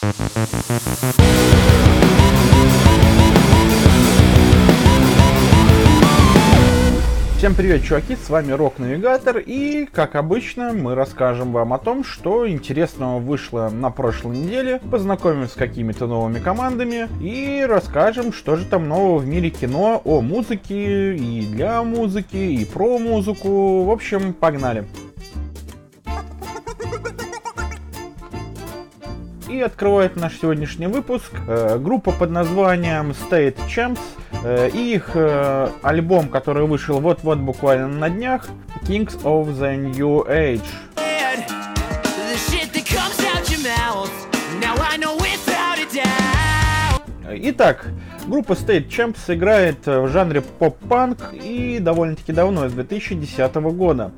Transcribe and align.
Всем 0.00 0.14
привет, 7.54 7.84
чуваки, 7.84 8.16
с 8.16 8.30
вами 8.30 8.52
Рок 8.52 8.78
Навигатор, 8.78 9.36
и, 9.36 9.86
как 9.92 10.14
обычно, 10.14 10.72
мы 10.72 10.94
расскажем 10.94 11.52
вам 11.52 11.74
о 11.74 11.78
том, 11.78 12.02
что 12.02 12.48
интересного 12.48 13.18
вышло 13.18 13.68
на 13.68 13.90
прошлой 13.90 14.38
неделе, 14.38 14.80
познакомимся 14.90 15.52
с 15.52 15.56
какими-то 15.56 16.06
новыми 16.06 16.38
командами, 16.38 17.06
и 17.20 17.66
расскажем, 17.68 18.32
что 18.32 18.56
же 18.56 18.64
там 18.64 18.88
нового 18.88 19.18
в 19.18 19.26
мире 19.26 19.50
кино 19.50 20.00
о 20.02 20.22
музыке, 20.22 21.14
и 21.14 21.44
для 21.44 21.82
музыки, 21.82 22.36
и 22.36 22.64
про 22.64 22.98
музыку, 22.98 23.84
в 23.84 23.90
общем, 23.90 24.32
погнали. 24.32 24.86
И 29.60 29.62
открывает 29.62 30.16
наш 30.16 30.38
сегодняшний 30.40 30.86
выпуск 30.86 31.32
э, 31.46 31.76
группа 31.76 32.12
под 32.12 32.30
названием 32.30 33.10
State 33.10 33.58
Champs 33.68 33.98
э, 34.42 34.70
и 34.70 34.94
их 34.94 35.10
э, 35.12 35.68
альбом, 35.82 36.30
который 36.30 36.64
вышел 36.64 36.98
вот-вот 36.98 37.36
буквально 37.36 37.88
на 37.88 38.08
днях, 38.08 38.48
Kings 38.84 39.22
of 39.22 39.48
the 39.58 39.76
New 39.76 40.26
Age. 40.26 40.64
Итак, 47.42 47.88
группа 48.26 48.52
State 48.52 48.88
Champs 48.88 49.18
играет 49.28 49.84
в 49.84 50.08
жанре 50.08 50.40
поп-панк 50.40 51.34
и 51.34 51.80
довольно-таки 51.80 52.32
давно, 52.32 52.66
с 52.66 52.72
2010 52.72 53.54
года. 53.56 54.10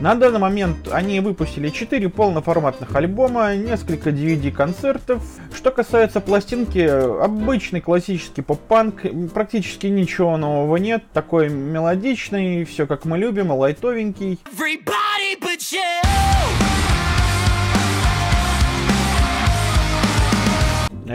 На 0.00 0.16
данный 0.16 0.40
момент 0.40 0.88
они 0.90 1.20
выпустили 1.20 1.68
4 1.68 2.08
полноформатных 2.08 2.94
альбома, 2.96 3.54
несколько 3.54 4.10
DVD-концертов. 4.10 5.22
Что 5.54 5.70
касается 5.70 6.20
пластинки, 6.20 6.80
обычный 6.80 7.80
классический 7.80 8.42
поп-панк, 8.42 9.02
практически 9.32 9.86
ничего 9.86 10.36
нового 10.36 10.76
нет, 10.76 11.04
такой 11.12 11.48
мелодичный, 11.50 12.64
все 12.64 12.86
как 12.88 13.04
мы 13.04 13.16
любим, 13.16 13.52
лайтовенький. 13.52 14.40
Everybody 14.44 15.40
but 15.40 15.60
you! 15.72 16.01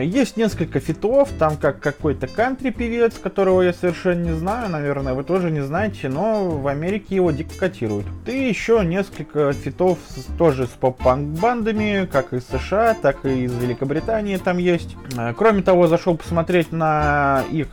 Есть 0.04 0.38
несколько 0.38 0.80
фитов, 0.80 1.30
там 1.40 1.58
как 1.58 1.80
какой-то 1.80 2.28
кантри-певец, 2.28 3.18
которого 3.18 3.62
я 3.62 3.74
совершенно 3.74 4.24
не 4.24 4.34
знаю, 4.34 4.70
наверное, 4.70 5.14
вы 5.14 5.24
тоже 5.24 5.52
не 5.52 5.62
знаете, 5.62 6.10
но 6.10 6.50
в 6.50 6.68
Америке 6.68 7.16
его 7.16 7.32
дико 7.32 7.58
котируют. 7.58 8.06
И 8.26 8.32
еще 8.32 8.84
несколько 8.86 9.54
фитов 9.54 9.98
тоже 10.38 10.68
с 10.68 10.70
поп-панк 10.70 11.40
бандами, 11.40 12.08
как 12.12 12.34
из 12.34 12.46
США, 12.48 12.96
так 13.02 13.26
и 13.26 13.44
из 13.44 13.54
Великобритании 13.54 14.38
там 14.38 14.58
есть. 14.58 14.96
Э, 15.18 15.34
кроме 15.36 15.62
того, 15.62 15.88
зашел 15.88 16.16
посмотреть 16.16 16.72
на 16.72 17.44
их 17.52 17.68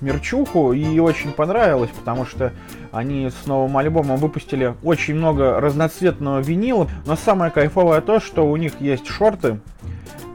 мерчуху 0.00 0.72
и 0.72 0.98
очень 0.98 1.32
понравилось, 1.32 1.90
потому 1.96 2.24
что 2.26 2.52
они 2.92 3.30
с 3.30 3.46
новым 3.46 3.76
альбомом 3.76 4.18
выпустили 4.18 4.74
очень 4.82 5.14
много 5.14 5.60
разноцветного 5.60 6.40
винила, 6.40 6.88
но 7.06 7.16
самое 7.16 7.50
кайфовое 7.50 8.00
то, 8.00 8.20
что 8.20 8.48
у 8.48 8.56
них 8.56 8.80
есть 8.80 9.06
шорты, 9.06 9.60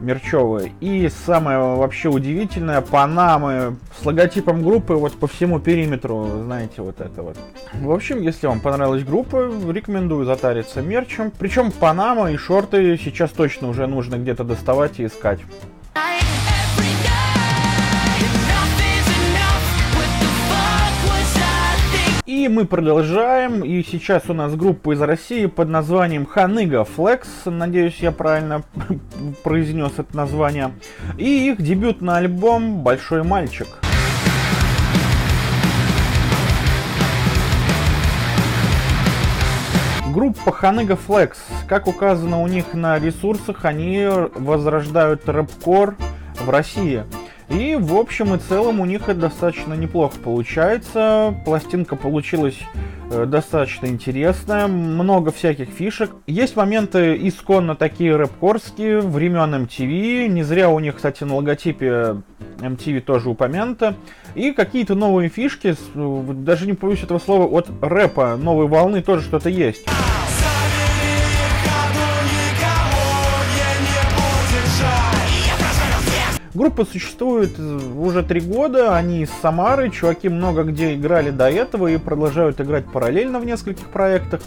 мерчевые. 0.00 0.72
И 0.80 1.08
самое 1.08 1.58
вообще 1.58 2.08
удивительное, 2.08 2.80
панамы 2.80 3.76
с 4.00 4.04
логотипом 4.04 4.62
группы 4.62 4.94
вот 4.94 5.12
по 5.18 5.26
всему 5.26 5.60
периметру, 5.60 6.26
знаете, 6.44 6.82
вот 6.82 7.00
это 7.00 7.22
вот. 7.22 7.36
В 7.74 7.90
общем, 7.90 8.20
если 8.20 8.46
вам 8.46 8.60
понравилась 8.60 9.04
группа, 9.04 9.50
рекомендую 9.70 10.24
затариться 10.24 10.82
мерчем. 10.82 11.30
Причем 11.38 11.70
панама 11.70 12.32
и 12.32 12.36
шорты 12.36 12.98
сейчас 12.98 13.30
точно 13.30 13.68
уже 13.68 13.86
нужно 13.86 14.16
где-то 14.16 14.44
доставать 14.44 15.00
и 15.00 15.06
искать. 15.06 15.40
И 22.30 22.46
мы 22.46 22.64
продолжаем, 22.64 23.64
и 23.64 23.82
сейчас 23.82 24.30
у 24.30 24.34
нас 24.34 24.54
группа 24.54 24.94
из 24.94 25.02
России 25.02 25.46
под 25.46 25.68
названием 25.68 26.26
Ханыга 26.26 26.86
Flex, 26.96 27.26
надеюсь, 27.46 27.96
я 27.98 28.12
правильно 28.12 28.62
произнес 29.42 29.94
это 29.96 30.16
название, 30.16 30.70
и 31.18 31.50
их 31.50 31.60
дебютный 31.60 32.18
альбом 32.18 32.84
«Большой 32.84 33.24
мальчик». 33.24 33.66
Группа 40.14 40.52
Ханыга 40.52 40.96
Flex, 41.08 41.32
как 41.66 41.88
указано 41.88 42.42
у 42.42 42.46
них 42.46 42.74
на 42.74 43.00
ресурсах, 43.00 43.64
они 43.64 44.06
возрождают 44.36 45.28
рэпкор 45.28 45.96
в 46.38 46.48
России– 46.48 47.02
и 47.50 47.74
в 47.74 47.96
общем 47.96 48.34
и 48.34 48.38
целом 48.38 48.80
у 48.80 48.84
них 48.84 49.08
это 49.08 49.20
достаточно 49.20 49.74
неплохо 49.74 50.16
получается. 50.22 51.34
Пластинка 51.44 51.96
получилась 51.96 52.58
э, 53.10 53.26
достаточно 53.26 53.86
интересная, 53.86 54.68
много 54.68 55.32
всяких 55.32 55.68
фишек. 55.68 56.10
Есть 56.28 56.54
моменты 56.54 57.18
исконно 57.20 57.74
такие 57.74 58.14
рэпкорские, 58.14 59.00
времен 59.00 59.66
MTV. 59.66 60.28
Не 60.28 60.42
зря 60.44 60.70
у 60.70 60.78
них, 60.78 60.96
кстати, 60.96 61.24
на 61.24 61.34
логотипе 61.34 62.22
MTV 62.58 63.00
тоже 63.00 63.28
упомянуто. 63.28 63.96
И 64.36 64.52
какие-то 64.52 64.94
новые 64.94 65.28
фишки, 65.28 65.74
даже 65.94 66.66
не 66.66 66.72
боюсь 66.72 67.02
этого 67.02 67.18
слова, 67.18 67.46
от 67.46 67.68
рэпа 67.82 68.36
новой 68.36 68.68
волны 68.68 69.02
тоже 69.02 69.22
что-то 69.22 69.48
есть. 69.48 69.86
Группа 76.60 76.84
существует 76.84 77.58
уже 77.58 78.22
три 78.22 78.42
года, 78.42 78.94
они 78.94 79.22
из 79.22 79.30
Самары, 79.40 79.88
чуваки 79.88 80.28
много 80.28 80.62
где 80.62 80.94
играли 80.94 81.30
до 81.30 81.50
этого 81.50 81.86
и 81.86 81.96
продолжают 81.96 82.60
играть 82.60 82.84
параллельно 82.84 83.40
в 83.40 83.46
нескольких 83.46 83.86
проектах. 83.86 84.42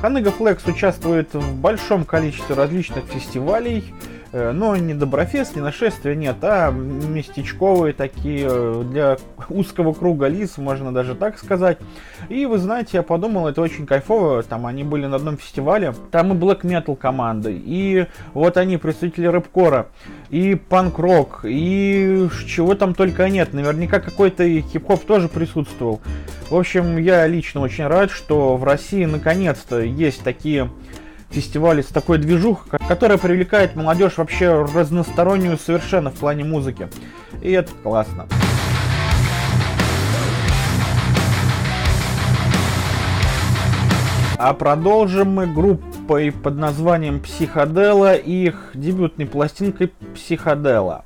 Ханыга 0.00 0.30
Флекс 0.30 0.64
участвует 0.66 1.34
в 1.34 1.56
большом 1.56 2.04
количестве 2.04 2.54
различных 2.54 3.06
фестивалей, 3.06 3.92
Э, 3.92 4.17
но 4.32 4.76
не 4.76 4.94
Доброфест, 4.94 5.56
не 5.56 5.62
нашествия 5.62 6.14
нет, 6.14 6.36
а 6.42 6.70
местечковые 6.70 7.94
такие 7.94 8.46
э, 8.50 8.84
для 8.90 9.16
узкого 9.48 9.92
круга 9.92 10.26
лиц, 10.26 10.58
можно 10.58 10.92
даже 10.92 11.14
так 11.14 11.38
сказать. 11.38 11.78
И 12.28 12.46
вы 12.46 12.58
знаете, 12.58 12.90
я 12.94 13.02
подумал, 13.02 13.48
это 13.48 13.62
очень 13.62 13.86
кайфово, 13.86 14.42
там 14.42 14.66
они 14.66 14.84
были 14.84 15.06
на 15.06 15.16
одном 15.16 15.38
фестивале, 15.38 15.94
там 16.10 16.32
и 16.32 16.36
Black 16.36 16.62
Metal 16.62 16.96
команды, 16.96 17.58
и 17.64 18.06
вот 18.34 18.56
они 18.56 18.76
представители 18.76 19.26
рэпкора, 19.26 19.88
и 20.30 20.54
панк-рок, 20.54 21.40
и 21.44 22.28
чего 22.46 22.74
там 22.74 22.94
только 22.94 23.28
нет, 23.28 23.52
наверняка 23.52 24.00
какой-то 24.00 24.48
хип-хоп 24.60 25.04
тоже 25.04 25.28
присутствовал. 25.28 26.00
В 26.50 26.56
общем, 26.56 26.96
я 26.98 27.26
лично 27.26 27.60
очень 27.60 27.86
рад, 27.86 28.10
что 28.10 28.56
в 28.56 28.64
России 28.64 29.04
наконец-то 29.04 29.80
есть 29.80 30.22
такие 30.22 30.70
фестивале 31.30 31.82
с 31.82 31.86
такой 31.86 32.18
движухой, 32.18 32.78
которая 32.88 33.18
привлекает 33.18 33.76
молодежь 33.76 34.16
вообще 34.16 34.62
разностороннюю 34.62 35.58
совершенно 35.58 36.10
в 36.10 36.14
плане 36.14 36.44
музыки. 36.44 36.88
И 37.42 37.50
это 37.50 37.70
классно. 37.82 38.26
А 44.40 44.54
продолжим 44.54 45.32
мы 45.32 45.46
группой 45.48 46.30
под 46.30 46.54
названием 46.56 47.18
Психодела 47.20 48.14
и 48.14 48.46
их 48.46 48.70
дебютной 48.72 49.26
пластинкой 49.26 49.92
Психодела. 50.14 51.04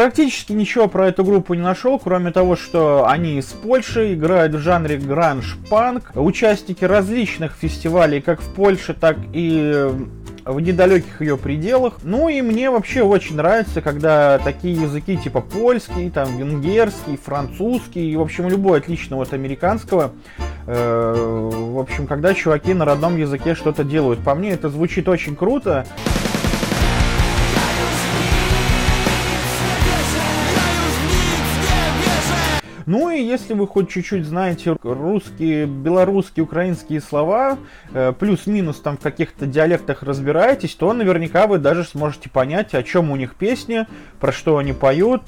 Практически 0.00 0.54
ничего 0.54 0.88
про 0.88 1.08
эту 1.08 1.24
группу 1.24 1.52
не 1.52 1.60
нашел, 1.60 1.98
кроме 1.98 2.32
того, 2.32 2.56
что 2.56 3.06
они 3.06 3.36
из 3.36 3.48
Польши, 3.48 4.14
играют 4.14 4.54
в 4.54 4.58
жанре 4.58 4.96
гранж-панк, 4.96 6.12
участники 6.14 6.86
различных 6.86 7.52
фестивалей 7.52 8.22
как 8.22 8.40
в 8.40 8.48
Польше, 8.54 8.94
так 8.94 9.18
и 9.34 9.90
в 10.46 10.58
недалеких 10.58 11.20
ее 11.20 11.36
пределах. 11.36 11.98
Ну 12.02 12.30
и 12.30 12.40
мне 12.40 12.70
вообще 12.70 13.02
очень 13.02 13.36
нравится, 13.36 13.82
когда 13.82 14.38
такие 14.38 14.72
языки 14.72 15.18
типа 15.18 15.42
польский, 15.42 16.08
там 16.08 16.34
венгерский, 16.34 17.18
французский, 17.22 18.10
и, 18.10 18.16
в 18.16 18.22
общем, 18.22 18.48
любой 18.48 18.78
отличного 18.78 19.24
от 19.24 19.34
американского. 19.34 20.12
Э, 20.66 21.50
в 21.52 21.78
общем, 21.78 22.06
когда 22.06 22.32
чуваки 22.32 22.72
на 22.72 22.86
родном 22.86 23.18
языке 23.18 23.54
что-то 23.54 23.84
делают. 23.84 24.20
По 24.20 24.34
мне 24.34 24.52
это 24.52 24.70
звучит 24.70 25.10
очень 25.10 25.36
круто. 25.36 25.84
Ну 32.90 33.08
и 33.08 33.22
если 33.22 33.54
вы 33.54 33.68
хоть 33.68 33.88
чуть-чуть 33.88 34.24
знаете 34.24 34.76
русские, 34.82 35.66
белорусские, 35.66 36.42
украинские 36.42 37.00
слова, 37.00 37.56
э, 37.92 38.12
плюс-минус 38.18 38.80
там 38.80 38.96
в 38.96 39.00
каких-то 39.00 39.46
диалектах 39.46 40.02
разбираетесь, 40.02 40.74
то 40.74 40.92
наверняка 40.92 41.46
вы 41.46 41.58
даже 41.58 41.84
сможете 41.84 42.28
понять, 42.30 42.74
о 42.74 42.82
чем 42.82 43.12
у 43.12 43.16
них 43.16 43.36
песни, 43.36 43.86
про 44.18 44.32
что 44.32 44.58
они 44.58 44.72
поют. 44.72 45.22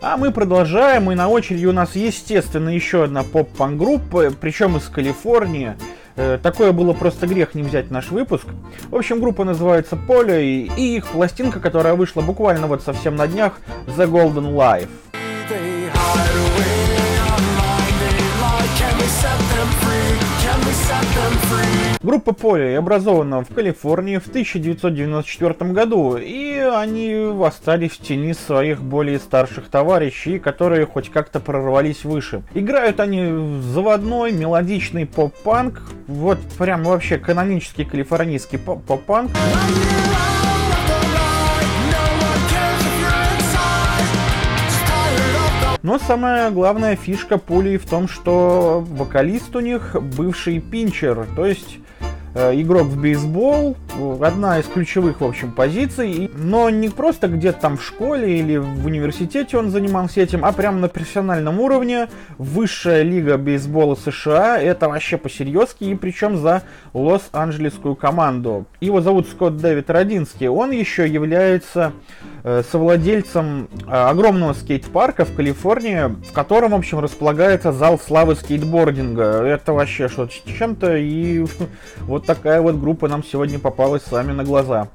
А 0.00 0.16
мы 0.16 0.30
продолжаем, 0.30 1.10
и 1.10 1.16
на 1.16 1.28
очереди 1.28 1.66
у 1.66 1.72
нас, 1.72 1.96
естественно, 1.96 2.68
еще 2.68 3.02
одна 3.02 3.24
поп-панк 3.24 3.80
группа, 3.80 4.30
причем 4.40 4.76
из 4.76 4.84
Калифорнии. 4.84 5.74
Э, 6.16 6.38
такое 6.40 6.72
было 6.72 6.92
просто 6.92 7.26
грех 7.26 7.54
не 7.54 7.62
взять 7.62 7.90
наш 7.90 8.10
выпуск. 8.10 8.46
В 8.90 8.96
общем, 8.96 9.20
группа 9.20 9.44
называется 9.44 9.96
Поле, 9.96 10.44
и, 10.46 10.70
и 10.76 10.96
их 10.96 11.08
пластинка, 11.08 11.60
которая 11.60 11.94
вышла 11.94 12.20
буквально 12.20 12.66
вот 12.66 12.82
совсем 12.82 13.16
на 13.16 13.26
днях, 13.26 13.54
The 13.86 14.08
Golden 14.08 14.54
Life. 14.54 14.88
Группа 22.02 22.34
Поле 22.34 22.76
образована 22.76 23.42
в 23.42 23.54
Калифорнии 23.54 24.18
в 24.18 24.26
1994 24.26 25.72
году, 25.72 26.16
и 26.16 26.58
они 26.58 27.32
остались 27.42 27.92
в 27.92 28.02
тени 28.02 28.34
своих 28.34 28.82
более 28.82 29.18
старших 29.18 29.68
товарищей, 29.68 30.38
которые 30.38 30.86
хоть 30.86 31.10
как-то 31.10 31.40
прорвались 31.40 32.04
выше. 32.04 32.42
Играют 32.52 33.00
они 33.00 33.60
заводной, 33.62 34.32
мелодичный 34.32 35.06
поп-панк, 35.06 35.80
вот 36.06 36.38
прям 36.58 36.84
вообще 36.84 37.16
канонический 37.16 37.86
калифорнийский 37.86 38.58
поп-панк. 38.58 39.30
Но 45.84 45.98
самая 45.98 46.50
главная 46.50 46.96
фишка 46.96 47.36
пули 47.36 47.76
в 47.76 47.84
том, 47.84 48.08
что 48.08 48.82
вокалист 48.88 49.54
у 49.54 49.60
них 49.60 49.94
бывший 50.16 50.58
пинчер, 50.58 51.26
то 51.36 51.44
есть 51.44 51.78
Э, 52.36 52.52
игрок 52.52 52.88
в 52.88 53.00
бейсбол, 53.00 53.76
одна 54.20 54.58
из 54.58 54.66
ключевых, 54.66 55.20
в 55.20 55.24
общем, 55.24 55.52
позиций, 55.52 56.28
но 56.34 56.68
не 56.68 56.88
просто 56.88 57.28
где-то 57.28 57.60
там 57.60 57.76
в 57.76 57.84
школе 57.84 58.40
или 58.40 58.56
в 58.56 58.86
университете 58.86 59.56
он 59.56 59.70
занимался 59.70 60.20
этим, 60.20 60.44
а 60.44 60.50
прямо 60.50 60.78
на 60.78 60.88
профессиональном 60.88 61.60
уровне, 61.60 62.08
высшая 62.36 63.02
лига 63.02 63.36
бейсбола 63.38 63.94
США, 63.94 64.58
это 64.58 64.88
вообще 64.88 65.16
по-серьезки, 65.16 65.84
и 65.84 65.94
причем 65.94 66.36
за 66.36 66.64
Лос-Анджелесскую 66.92 67.94
команду. 67.94 68.66
Его 68.80 69.00
зовут 69.00 69.28
Скотт 69.28 69.58
Дэвид 69.58 69.88
Родинский, 69.88 70.48
он 70.48 70.72
еще 70.72 71.06
является 71.06 71.92
совладельцем 72.70 73.68
э, 73.86 73.90
огромного 73.90 74.52
скейт-парка 74.52 75.24
в 75.24 75.34
Калифорнии, 75.34 76.14
в 76.28 76.32
котором, 76.32 76.72
в 76.72 76.74
общем, 76.74 76.98
располагается 77.00 77.72
зал 77.72 77.98
славы 77.98 78.36
скейтбординга. 78.36 79.42
Это 79.42 79.72
вообще 79.72 80.08
что-то 80.08 80.34
чем-то, 80.46 80.96
и 80.96 81.46
вот 82.00 82.26
такая 82.26 82.60
вот 82.60 82.76
группа 82.76 83.08
нам 83.08 83.24
сегодня 83.24 83.58
попалась 83.58 84.02
с 84.02 84.12
вами 84.12 84.32
на 84.32 84.44
глаза. 84.44 84.88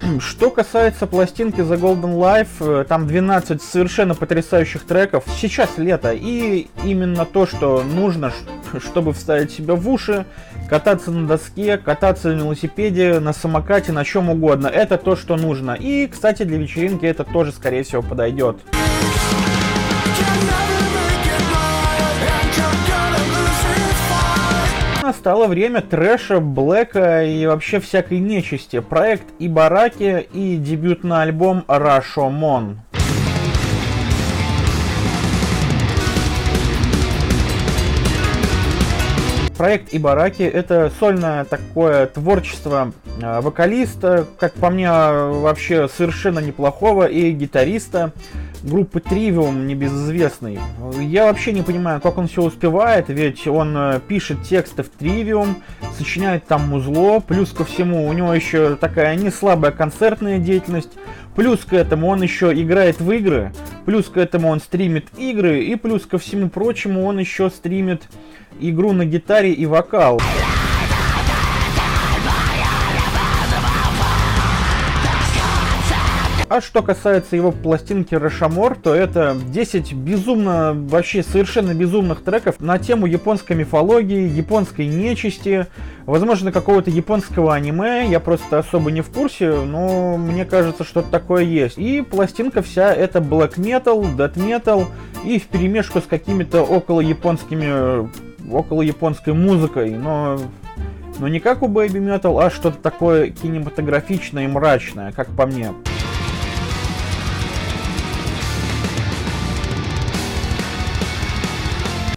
Что 0.20 0.50
касается 0.50 1.06
пластинки 1.06 1.60
The 1.60 1.78
Golden 1.78 2.16
Life, 2.16 2.80
э, 2.80 2.84
там 2.84 3.06
12 3.06 3.62
совершенно 3.62 4.14
потрясающих 4.14 4.84
треков. 4.84 5.24
Сейчас 5.38 5.78
лето, 5.78 6.12
и 6.12 6.68
именно 6.84 7.24
то, 7.24 7.46
что 7.46 7.82
нужно, 7.82 8.32
чтобы 8.78 9.12
вставить 9.12 9.52
себя 9.52 9.74
в 9.74 9.88
уши, 9.88 10.26
кататься 10.68 11.10
на 11.10 11.26
доске, 11.26 11.78
кататься 11.78 12.28
на 12.28 12.38
велосипеде, 12.38 13.20
на 13.20 13.32
самокате, 13.32 13.92
на 13.92 14.04
чем 14.04 14.30
угодно. 14.30 14.66
Это 14.66 14.98
то, 14.98 15.16
что 15.16 15.36
нужно. 15.36 15.72
И, 15.78 16.06
кстати, 16.06 16.42
для 16.42 16.58
вечеринки 16.58 17.06
это 17.06 17.24
тоже, 17.24 17.52
скорее 17.52 17.82
всего, 17.82 18.02
подойдет. 18.02 18.56
Настало 25.04 25.48
время 25.48 25.82
трэша, 25.82 26.40
блэка 26.40 27.24
и 27.24 27.44
вообще 27.44 27.78
всякой 27.78 28.20
нечисти. 28.20 28.80
Проект 28.80 29.24
Ибараки 29.38 30.26
и 30.32 30.56
дебютный 30.56 31.20
альбом 31.20 31.62
Рашомон. 31.68 32.78
проект 39.58 39.94
Ибараки 39.94 40.42
это 40.42 40.90
сольное 40.98 41.44
такое 41.44 42.06
творчество 42.06 42.92
вокалиста, 43.20 44.26
как 44.38 44.54
по 44.54 44.70
мне, 44.70 44.90
вообще 44.90 45.88
совершенно 45.88 46.40
неплохого, 46.40 47.04
и 47.06 47.30
гитариста 47.32 48.12
группы 48.64 48.98
Trivium 48.98 49.66
небезызвестный. 49.66 50.58
Я 50.98 51.26
вообще 51.26 51.52
не 51.52 51.62
понимаю, 51.62 52.00
как 52.00 52.18
он 52.18 52.28
все 52.28 52.42
успевает, 52.42 53.08
ведь 53.08 53.46
он 53.46 53.76
э, 53.76 54.00
пишет 54.08 54.42
тексты 54.42 54.82
в 54.82 54.90
Trivium, 54.98 55.56
сочиняет 55.98 56.46
там 56.46 56.68
музло, 56.68 57.20
плюс 57.20 57.50
ко 57.50 57.64
всему 57.64 58.08
у 58.08 58.12
него 58.12 58.32
еще 58.32 58.76
такая 58.76 59.14
не 59.16 59.30
слабая 59.30 59.70
концертная 59.70 60.38
деятельность, 60.38 60.92
плюс 61.36 61.60
к 61.64 61.74
этому 61.74 62.08
он 62.08 62.22
еще 62.22 62.52
играет 62.52 63.00
в 63.00 63.10
игры, 63.12 63.52
плюс 63.84 64.06
к 64.06 64.16
этому 64.16 64.48
он 64.48 64.60
стримит 64.60 65.06
игры, 65.18 65.62
и 65.62 65.76
плюс 65.76 66.06
ко 66.06 66.18
всему 66.18 66.48
прочему 66.48 67.04
он 67.04 67.18
еще 67.18 67.50
стримит 67.50 68.04
игру 68.60 68.92
на 68.92 69.04
гитаре 69.04 69.52
и 69.52 69.66
вокал. 69.66 70.20
А 76.54 76.60
что 76.60 76.84
касается 76.84 77.34
его 77.34 77.50
пластинки 77.50 78.14
Рашамор, 78.14 78.76
то 78.76 78.94
это 78.94 79.36
10 79.48 79.92
безумно, 79.92 80.72
вообще 80.72 81.24
совершенно 81.24 81.74
безумных 81.74 82.22
треков 82.22 82.60
на 82.60 82.78
тему 82.78 83.06
японской 83.06 83.54
мифологии, 83.54 84.28
японской 84.28 84.86
нечисти, 84.86 85.66
возможно, 86.06 86.52
какого-то 86.52 86.90
японского 86.90 87.52
аниме, 87.56 88.06
я 88.08 88.20
просто 88.20 88.60
особо 88.60 88.92
не 88.92 89.00
в 89.00 89.10
курсе, 89.10 89.50
но 89.50 90.16
мне 90.16 90.44
кажется, 90.44 90.84
что-то 90.84 91.10
такое 91.10 91.42
есть. 91.42 91.76
И 91.76 92.02
пластинка 92.02 92.62
вся 92.62 92.94
это 92.94 93.18
black 93.18 93.56
metal, 93.56 94.16
death 94.16 94.36
metal 94.36 94.86
и 95.24 95.40
в 95.40 95.48
перемешку 95.48 95.98
с 96.00 96.04
какими-то 96.04 96.62
около 96.62 97.00
японскими, 97.00 98.08
около 98.48 98.82
японской 98.82 99.34
музыкой, 99.34 99.90
но 99.90 100.38
но 101.18 101.28
не 101.28 101.38
как 101.40 101.62
у 101.62 101.68
Baby 101.68 101.98
Metal, 101.98 102.44
а 102.44 102.50
что-то 102.50 102.78
такое 102.78 103.30
кинематографичное 103.30 104.44
и 104.44 104.48
мрачное, 104.48 105.12
как 105.12 105.28
по 105.28 105.46
мне. 105.46 105.70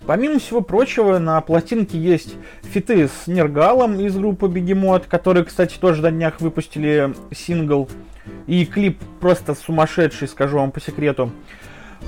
Помимо 0.08 0.40
всего 0.40 0.62
прочего, 0.62 1.20
на 1.20 1.42
пластинке 1.42 1.98
есть 2.00 2.36
фиты 2.64 3.10
с 3.10 3.28
Нергалом 3.28 4.00
из 4.00 4.16
группы 4.16 4.48
Бегемот, 4.48 5.06
которые, 5.06 5.44
кстати, 5.44 5.78
тоже 5.78 6.02
на 6.02 6.12
днях 6.12 6.40
выпустили 6.40 7.14
сингл. 7.36 7.90
И 8.48 8.66
клип 8.66 9.00
просто 9.20 9.54
сумасшедший, 9.54 10.30
скажу 10.30 10.60
вам 10.60 10.72
по 10.72 10.80
секрету. 10.80 11.30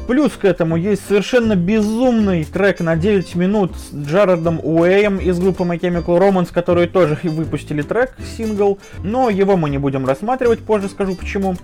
Плюс 0.08 0.32
к 0.34 0.46
этому 0.46 0.76
есть 0.76 1.06
совершенно 1.08 1.56
безумный 1.56 2.44
трек 2.44 2.80
на 2.80 2.96
9 2.96 3.36
минут 3.36 3.76
с 3.76 3.94
Джаредом 3.94 4.60
Уэем 4.64 5.18
из 5.18 5.38
группы 5.40 5.64
My 5.64 5.80
Chemical 5.80 6.18
Romance, 6.18 6.52
которые 6.52 6.88
тоже 6.88 7.18
выпустили 7.24 7.84
трек, 7.84 8.16
сингл, 8.36 8.80
но 9.04 9.30
его 9.30 9.56
мы 9.56 9.70
не 9.70 9.78
будем 9.78 10.08
рассматривать, 10.08 10.60
позже 10.60 10.90
скажу 10.90 11.16
почему. 11.16 11.56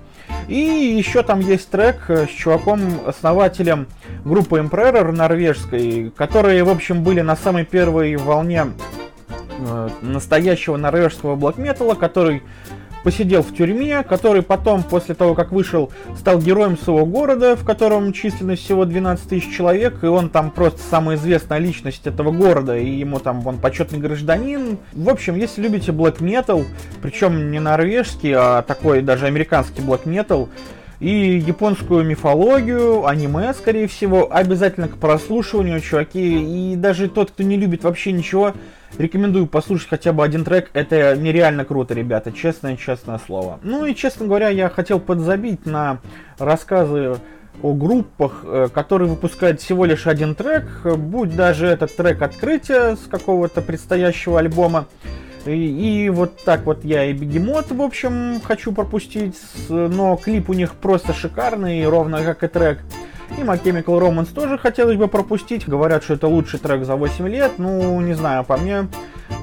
И 0.48 0.56
еще 0.56 1.24
там 1.24 1.40
есть 1.40 1.70
трек 1.70 2.10
с 2.10 2.30
чуваком, 2.30 2.82
основателем 3.06 3.88
группы 4.24 4.60
Emperor 4.60 5.12
норвежской, 5.12 6.12
которые, 6.16 6.64
в 6.64 6.70
общем, 6.70 7.04
были 7.04 7.22
на 7.22 7.36
самой 7.36 7.66
первой 7.66 8.16
волне 8.16 8.68
э, 9.58 9.90
настоящего 10.02 10.78
норвежского 10.78 11.36
блокметалла, 11.36 11.96
который 11.96 12.44
посидел 13.06 13.44
в 13.44 13.56
тюрьме, 13.56 14.02
который 14.02 14.42
потом, 14.42 14.82
после 14.82 15.14
того, 15.14 15.36
как 15.36 15.52
вышел, 15.52 15.92
стал 16.18 16.40
героем 16.40 16.76
своего 16.76 17.06
города, 17.06 17.56
в 17.56 17.64
котором 17.64 18.12
численность 18.14 18.64
всего 18.64 18.84
12 18.84 19.30
тысяч 19.30 19.56
человек, 19.56 20.04
и 20.04 20.08
он 20.08 20.30
там 20.30 20.50
просто 20.50 20.82
самая 20.90 21.16
известная 21.16 21.60
личность 21.60 22.08
этого 22.08 22.32
города, 22.32 22.76
и 22.76 22.90
ему 22.90 23.20
там 23.20 23.46
он 23.46 23.60
почетный 23.60 24.00
гражданин. 24.00 24.80
В 24.92 25.08
общем, 25.08 25.36
если 25.36 25.62
любите 25.62 25.92
black 25.92 26.18
metal, 26.18 26.66
причем 27.04 27.52
не 27.52 27.60
норвежский, 27.60 28.34
а 28.36 28.64
такой 28.64 29.04
даже 29.04 29.28
американский 29.28 29.84
black 29.84 30.06
metal, 30.06 30.50
и 31.06 31.38
японскую 31.38 32.04
мифологию, 32.04 33.06
аниме, 33.06 33.54
скорее 33.54 33.88
всего, 33.88 34.28
обязательно 34.36 34.88
к 34.88 34.98
прослушиванию, 34.98 35.80
чуваки. 35.80 36.72
И 36.72 36.76
даже 36.76 37.10
тот, 37.10 37.30
кто 37.30 37.44
не 37.44 37.58
любит 37.58 37.84
вообще 37.84 38.12
ничего, 38.12 38.54
рекомендую 38.98 39.46
послушать 39.46 39.90
хотя 39.90 40.14
бы 40.14 40.24
один 40.24 40.44
трек. 40.44 40.72
Это 40.74 41.16
нереально 41.16 41.64
круто, 41.64 41.94
ребята, 41.94 42.32
честное-честное 42.32 43.20
слово. 43.24 43.60
Ну 43.62 43.86
и, 43.86 43.94
честно 43.94 44.26
говоря, 44.26 44.50
я 44.50 44.68
хотел 44.68 45.00
подзабить 45.00 45.68
на 45.68 46.00
рассказы 46.40 47.18
о 47.62 47.74
группах, 47.74 48.42
э, 48.44 48.70
которые 48.74 49.08
выпускают 49.08 49.62
всего 49.62 49.86
лишь 49.86 50.08
один 50.08 50.34
трек, 50.34 50.66
будь 50.98 51.36
даже 51.36 51.68
этот 51.68 51.96
трек 51.96 52.24
открытия 52.24 52.96
с 52.96 53.08
какого-то 53.08 53.62
предстоящего 53.62 54.40
альбома. 54.40 54.88
И, 55.46 56.06
и 56.06 56.10
вот 56.10 56.44
так 56.44 56.66
вот 56.66 56.84
я 56.84 57.06
и 57.06 57.14
Бегемот, 57.14 57.72
в 57.72 57.82
общем, 57.82 58.42
хочу 58.44 58.72
пропустить, 58.72 59.36
но 59.70 60.18
клип 60.18 60.50
у 60.50 60.54
них 60.54 60.74
просто 60.76 61.14
шикарный, 61.14 61.88
ровно 61.88 62.24
как 62.24 62.44
и 62.44 62.48
трек. 62.48 62.80
И 63.38 63.42
My 63.42 63.62
Chemical 63.62 64.00
Romance 64.00 64.34
тоже 64.34 64.58
хотелось 64.58 64.98
бы 64.98 65.08
пропустить. 65.08 65.68
Говорят, 65.68 66.04
что 66.04 66.14
это 66.14 66.28
лучший 66.28 66.60
трек 66.60 66.86
за 66.86 66.96
8 66.96 67.28
лет. 67.28 67.54
Ну, 67.58 68.00
не 68.00 68.14
знаю, 68.14 68.44
по 68.46 68.56
мне, 68.56 68.88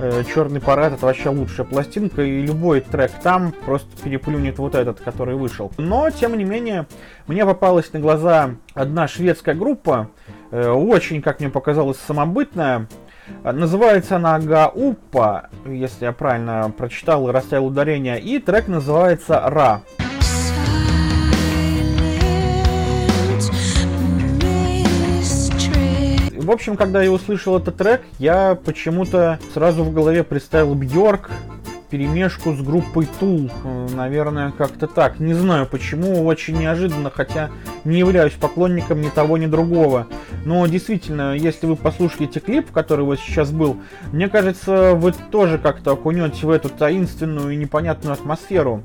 э, 0.00 0.22
Черный 0.32 0.60
парад 0.60 0.94
это 0.94 1.04
вообще 1.04 1.28
лучшая 1.28 1.66
пластинка, 1.66 2.22
и 2.22 2.42
любой 2.42 2.80
трек 2.80 3.10
там 3.22 3.52
просто 3.66 3.90
переплюнет 4.02 4.58
вот 4.58 4.74
этот, 4.74 5.00
который 5.00 5.34
вышел. 5.34 5.72
Но, 5.76 6.08
тем 6.10 6.38
не 6.38 6.44
менее, 6.44 6.86
мне 7.26 7.44
попалась 7.44 7.92
на 7.92 8.00
глаза 8.00 8.54
одна 8.72 9.08
шведская 9.08 9.54
группа, 9.54 10.08
э, 10.52 10.70
очень, 10.70 11.20
как 11.20 11.40
мне 11.40 11.50
показалось, 11.50 11.98
самобытная. 11.98 12.86
Называется 13.44 14.16
она 14.16 14.38
Гауппа, 14.38 15.50
если 15.66 16.06
я 16.06 16.12
правильно 16.12 16.72
прочитал 16.76 17.28
и 17.28 17.32
расставил 17.32 17.66
ударение, 17.66 18.20
и 18.20 18.38
трек 18.38 18.68
называется 18.68 19.40
Ра. 19.44 19.82
В 26.42 26.50
общем, 26.50 26.76
когда 26.76 27.00
я 27.02 27.12
услышал 27.12 27.56
этот 27.56 27.76
трек, 27.76 28.02
я 28.18 28.58
почему-то 28.64 29.38
сразу 29.54 29.84
в 29.84 29.94
голове 29.94 30.24
представил 30.24 30.74
Бьорк, 30.74 31.30
перемешку 31.92 32.54
с 32.54 32.60
группой 32.62 33.06
Тул. 33.20 33.50
Наверное, 33.94 34.50
как-то 34.50 34.86
так. 34.86 35.20
Не 35.20 35.34
знаю 35.34 35.66
почему, 35.66 36.24
очень 36.24 36.58
неожиданно, 36.58 37.10
хотя 37.10 37.50
не 37.84 37.98
являюсь 37.98 38.32
поклонником 38.32 39.02
ни 39.02 39.10
того, 39.10 39.36
ни 39.36 39.44
другого. 39.44 40.06
Но 40.46 40.66
действительно, 40.66 41.36
если 41.36 41.66
вы 41.66 41.76
послушаете 41.76 42.40
клип, 42.40 42.72
который 42.72 43.04
вот 43.04 43.20
сейчас 43.20 43.50
был, 43.50 43.76
мне 44.10 44.30
кажется, 44.30 44.94
вы 44.94 45.12
тоже 45.30 45.58
как-то 45.58 45.92
окунете 45.92 46.46
в 46.46 46.50
эту 46.50 46.70
таинственную 46.70 47.50
и 47.50 47.56
непонятную 47.56 48.14
атмосферу. 48.14 48.82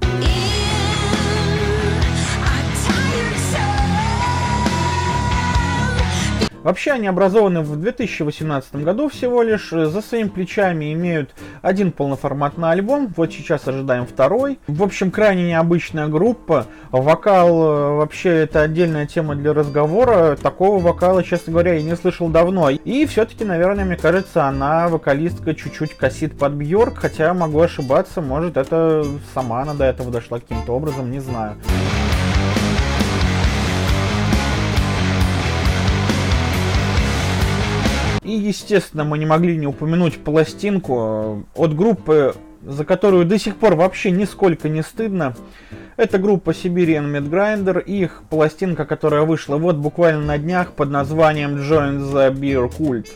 Вообще 6.67 6.91
они 6.91 7.07
образованы 7.07 7.61
в 7.61 7.79
2018 7.79 8.75
году 8.83 9.07
всего 9.07 9.41
лишь, 9.41 9.69
за 9.69 10.01
своими 10.01 10.27
плечами 10.27 10.91
имеют 10.91 11.33
один 11.61 11.93
полноформатный 11.93 12.71
альбом, 12.71 13.13
вот 13.15 13.31
сейчас 13.31 13.69
ожидаем 13.69 14.05
второй. 14.05 14.59
В 14.67 14.83
общем, 14.83 15.09
крайне 15.09 15.47
необычная 15.47 16.07
группа, 16.07 16.65
вокал 16.91 17.47
э, 17.47 17.91
вообще 17.95 18.39
это 18.39 18.63
отдельная 18.63 19.05
тема 19.05 19.35
для 19.35 19.53
разговора, 19.53 20.35
такого 20.35 20.81
вокала, 20.81 21.23
честно 21.23 21.53
говоря, 21.53 21.75
я 21.75 21.83
не 21.83 21.95
слышал 21.95 22.27
давно. 22.27 22.69
И 22.69 23.05
все-таки, 23.05 23.45
наверное, 23.45 23.85
мне 23.85 23.95
кажется, 23.95 24.43
она, 24.43 24.89
вокалистка, 24.89 25.55
чуть-чуть 25.55 25.93
косит 25.93 26.37
под 26.37 26.51
Бьорк, 26.51 26.97
хотя 26.97 27.33
могу 27.33 27.61
ошибаться, 27.61 28.19
может 28.19 28.57
это 28.57 29.05
сама 29.33 29.61
она 29.61 29.73
до 29.73 29.85
этого 29.85 30.11
дошла 30.11 30.41
каким-то 30.41 30.73
образом, 30.73 31.11
не 31.11 31.21
знаю. 31.21 31.55
Естественно, 38.39 39.03
мы 39.03 39.17
не 39.17 39.25
могли 39.25 39.57
не 39.57 39.67
упомянуть 39.67 40.17
пластинку 40.17 41.45
э, 41.55 41.61
от 41.61 41.75
группы, 41.75 42.35
за 42.63 42.85
которую 42.85 43.25
до 43.25 43.37
сих 43.39 43.55
пор 43.57 43.75
вообще 43.75 44.11
нисколько 44.11 44.69
не 44.69 44.83
стыдно. 44.83 45.35
Это 45.95 46.17
группа 46.17 46.51
Siberian 46.51 47.11
Midgrinder 47.11 47.83
их 47.83 48.23
пластинка, 48.29 48.85
которая 48.85 49.23
вышла 49.23 49.57
вот 49.57 49.77
буквально 49.77 50.21
на 50.21 50.37
днях 50.37 50.73
под 50.73 50.89
названием 50.89 51.57
Join 51.57 52.11
the 52.11 52.31
Beer 52.33 52.69
Cult. 52.69 53.07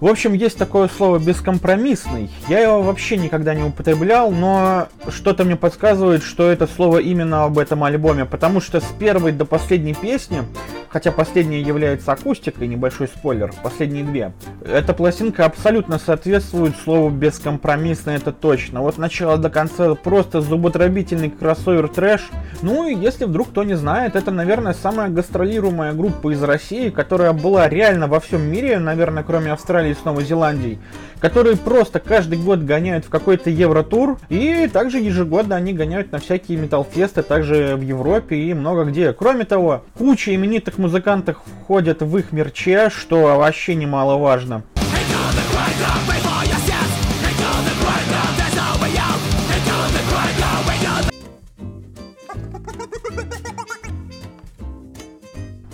В 0.00 0.06
общем, 0.06 0.32
есть 0.32 0.56
такое 0.56 0.88
слово 0.88 1.18
бескомпромиссный. 1.18 2.30
Я 2.48 2.60
его 2.60 2.80
вообще 2.80 3.18
никогда 3.18 3.54
не 3.54 3.62
употреблял, 3.62 4.30
но 4.30 4.88
что-то 5.10 5.44
мне 5.44 5.56
подсказывает, 5.56 6.22
что 6.22 6.50
это 6.50 6.66
слово 6.66 6.98
именно 6.98 7.44
об 7.44 7.58
этом 7.58 7.84
альбоме, 7.84 8.24
потому 8.24 8.62
что 8.62 8.80
с 8.80 8.86
первой 8.98 9.32
до 9.32 9.44
последней 9.44 9.92
песни 9.92 10.42
хотя 10.90 11.12
последняя 11.12 11.60
является 11.60 12.12
акустикой, 12.12 12.68
небольшой 12.68 13.08
спойлер, 13.08 13.52
последние 13.62 14.04
две. 14.04 14.32
Эта 14.64 14.92
пластинка 14.92 15.44
абсолютно 15.44 15.98
соответствует 15.98 16.76
слову 16.76 17.10
бескомпромиссно, 17.10 18.10
это 18.10 18.32
точно. 18.32 18.82
Вот 18.82 18.98
начало 18.98 19.38
до 19.38 19.50
конца 19.50 19.94
просто 19.94 20.40
зуботробительный 20.40 21.30
кроссовер 21.30 21.88
трэш. 21.88 22.28
Ну 22.62 22.88
и 22.88 22.94
если 22.94 23.24
вдруг 23.24 23.50
кто 23.50 23.64
не 23.64 23.74
знает, 23.74 24.16
это, 24.16 24.30
наверное, 24.30 24.74
самая 24.74 25.08
гастролируемая 25.08 25.92
группа 25.92 26.32
из 26.32 26.42
России, 26.42 26.90
которая 26.90 27.32
была 27.32 27.68
реально 27.68 28.06
во 28.06 28.20
всем 28.20 28.42
мире, 28.42 28.78
наверное, 28.78 29.22
кроме 29.22 29.52
Австралии 29.52 29.94
с 29.94 30.04
Новой 30.04 30.24
Зеландией, 30.24 30.78
которые 31.20 31.56
просто 31.56 32.00
каждый 32.00 32.38
год 32.38 32.60
гоняют 32.60 33.04
в 33.04 33.10
какой-то 33.10 33.50
Евротур, 33.50 34.18
и 34.28 34.68
также 34.72 34.98
ежегодно 34.98 35.56
они 35.56 35.72
гоняют 35.72 36.12
на 36.12 36.18
всякие 36.18 36.58
металлфесты, 36.58 37.22
также 37.22 37.76
в 37.76 37.82
Европе 37.82 38.36
и 38.36 38.54
много 38.54 38.84
где. 38.84 39.12
Кроме 39.12 39.44
того, 39.44 39.84
куча 39.96 40.34
именитых 40.34 40.78
музыкантов 40.80 41.36
входят 41.62 42.02
в 42.02 42.16
их 42.18 42.32
мерче, 42.32 42.90
что 42.90 43.36
вообще 43.36 43.76
немаловажно. 43.76 44.64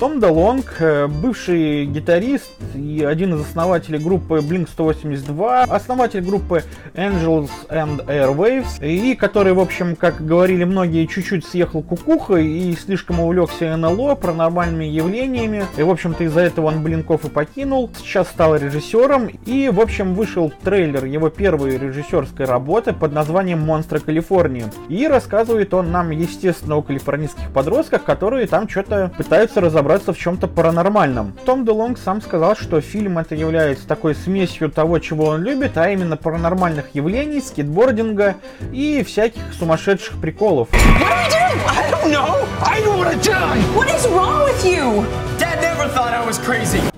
Том 0.06 0.20
DeLong, 0.20 0.64
э, 0.78 1.08
бывший 1.08 1.84
гитарист 1.86 2.52
и 2.76 3.02
один 3.02 3.34
из 3.34 3.40
основателей 3.40 3.98
группы 3.98 4.36
Blink-182, 4.36 5.64
основатель 5.64 6.20
группы 6.20 6.62
Angels 6.94 7.50
and 7.68 8.06
Airwaves, 8.06 8.86
и 8.86 9.16
который, 9.16 9.52
в 9.52 9.58
общем, 9.58 9.96
как 9.96 10.24
говорили 10.24 10.62
многие, 10.62 11.06
чуть-чуть 11.06 11.44
съехал 11.44 11.82
кукухой 11.82 12.46
и 12.46 12.76
слишком 12.76 13.18
увлекся 13.18 13.76
НЛО, 13.76 14.14
паранормальными 14.14 14.84
явлениями, 14.84 15.64
и, 15.76 15.82
в 15.82 15.90
общем-то, 15.90 16.22
из-за 16.22 16.42
этого 16.42 16.66
он 16.66 16.84
Блинков 16.84 17.24
и 17.24 17.28
покинул, 17.28 17.90
сейчас 17.98 18.28
стал 18.28 18.54
режиссером, 18.54 19.26
и, 19.26 19.70
в 19.70 19.80
общем, 19.80 20.14
вышел 20.14 20.52
трейлер 20.62 21.04
его 21.04 21.30
первой 21.30 21.78
режиссерской 21.78 22.46
работы 22.46 22.92
под 22.92 23.12
названием 23.12 23.58
«Монстры 23.58 23.98
Калифорнии», 23.98 24.66
и 24.88 25.08
рассказывает 25.08 25.74
он 25.74 25.90
нам, 25.90 26.10
естественно, 26.10 26.76
о 26.76 26.82
калифорнийских 26.82 27.50
подростках, 27.52 28.04
которые 28.04 28.46
там 28.46 28.68
что-то 28.68 29.10
пытаются 29.16 29.60
разобраться 29.60 29.95
разобраться 29.96 30.12
в 30.12 30.18
чем-то 30.18 30.48
паранормальном. 30.48 31.32
Том 31.44 31.64
Делонг 31.64 31.98
сам 31.98 32.20
сказал, 32.20 32.54
что 32.56 32.80
фильм 32.80 33.18
это 33.18 33.34
является 33.34 33.86
такой 33.86 34.14
смесью 34.14 34.70
того, 34.70 34.98
чего 34.98 35.26
он 35.26 35.42
любит, 35.42 35.78
а 35.78 35.90
именно 35.90 36.16
паранормальных 36.16 36.94
явлений, 36.94 37.40
скейтбординга 37.40 38.36
и 38.72 39.02
всяких 39.02 39.42
сумасшедших 39.58 40.20
приколов. 40.20 40.68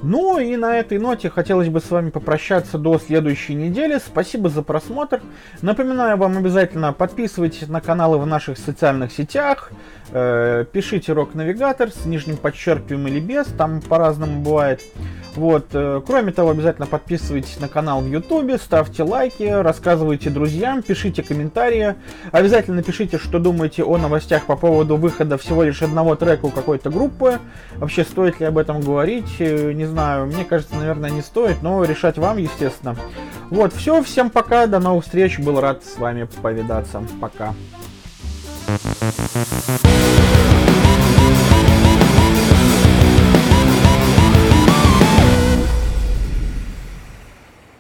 Ну 0.03 0.39
и 0.39 0.57
на 0.57 0.79
этой 0.79 0.99
ноте 0.99 1.31
хотелось 1.31 1.69
бы 1.69 1.81
с 1.81 1.91
вами 1.91 2.11
попрощаться 2.11 2.79
до 2.79 2.99
следующей 2.99 3.55
недели. 3.55 3.99
Спасибо 3.99 4.49
за 4.49 4.63
просмотр. 4.63 5.21
Напоминаю 5.63 6.17
вам 6.17 6.39
обязательно 6.39 6.93
подписывайтесь 6.93 7.69
на 7.69 7.81
каналы 7.81 8.19
в 8.19 8.27
наших 8.27 8.59
социальных 8.59 9.13
сетях. 9.13 9.71
Э, 10.11 10.65
пишите 10.71 11.13
рок-навигатор 11.13 11.91
с 11.91 12.07
нижним 12.07 12.37
подчеркиваем 12.37 13.07
или 13.09 13.21
без, 13.21 13.47
там 13.47 13.83
по-разному 13.83 14.41
бывает. 14.41 14.83
Вот. 15.35 15.67
Э, 15.73 16.01
кроме 16.05 16.33
того, 16.33 16.51
обязательно 16.51 16.87
подписывайтесь 16.87 17.61
на 17.61 17.69
канал 17.69 18.01
в 18.01 18.07
Ютубе, 18.07 18.57
ставьте 18.59 19.03
лайки, 19.03 19.45
рассказывайте 19.45 20.31
друзьям, 20.31 20.83
пишите 20.83 21.23
комментарии. 21.23 21.95
Обязательно 22.33 22.83
пишите, 22.83 23.19
что 23.19 23.39
думаете 23.39 23.85
о 23.85 23.99
новостях 23.99 24.47
по 24.47 24.57
поводу 24.57 24.97
выхода 24.97 25.37
всего 25.37 25.63
лишь 25.63 25.83
одного 25.83 26.17
трека 26.17 26.47
у 26.47 26.51
какой-то 26.51 26.91
группы. 26.91 27.39
Вообще, 27.77 28.03
стоит 28.03 28.41
ли 28.41 28.47
об 28.47 28.57
этом 28.57 28.81
говорить, 28.81 29.37
э, 29.41 29.73
не 29.73 29.85
знаю. 29.85 30.27
Мне 30.27 30.45
кажется, 30.45 30.75
наверное, 30.75 31.11
не 31.11 31.21
стоит, 31.21 31.63
но 31.63 31.85
решать 31.85 32.17
вам, 32.17 32.39
естественно. 32.39 32.97
Вот, 33.51 33.73
все, 33.75 34.03
всем 34.03 34.31
пока, 34.31 34.67
до 34.67 34.81
новых 34.81 35.05
встреч, 35.05 35.39
был 35.39 35.61
рад 35.61 35.85
с 35.85 35.99
вами 35.99 36.27
повидаться. 36.43 37.03
Пока. 37.21 37.55
thank 38.69 39.87
you 40.83 40.88